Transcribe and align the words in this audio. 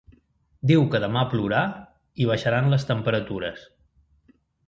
Diu 0.69 0.85
que 0.93 1.01
demà 1.03 1.21
plourà 1.33 1.59
i 2.25 2.27
baixaran 2.31 2.71
les 2.73 2.87
temperatures. 2.93 3.67